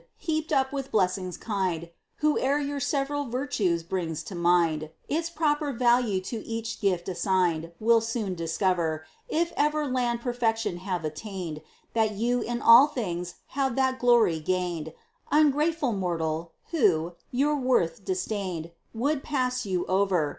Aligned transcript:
heaped 0.17 0.51
up 0.51 0.73
with 0.73 0.91
blessings 0.91 1.37
kind, 1.37 1.91
Whoe'er 2.23 2.57
your 2.57 2.79
several 2.79 3.27
virtues 3.29 3.83
brings 3.83 4.23
to 4.23 4.33
mind, 4.33 4.89
Its 5.07 5.29
proper 5.29 5.71
value 5.71 6.19
to 6.21 6.43
each 6.43 6.81
gift 6.81 7.07
assigned, 7.07 7.71
Will 7.79 8.01
soon 8.01 8.33
discover, 8.33 9.05
If 9.29 9.53
ever 9.55 9.85
land 9.85 10.21
perfection 10.21 10.77
have 10.77 11.05
attained, 11.05 11.61
That 11.93 12.13
you 12.13 12.41
in 12.41 12.63
all 12.63 12.87
things 12.87 13.35
have 13.49 13.75
that 13.75 13.99
glory 13.99 14.39
gained; 14.39 14.91
Ungrateful 15.31 15.93
mortal, 15.93 16.53
who, 16.71 17.13
your 17.29 17.55
worth 17.55 18.03
disdained, 18.03 18.71
Would 18.95 19.21
pass 19.21 19.67
you 19.67 19.85
over. 19.85 20.29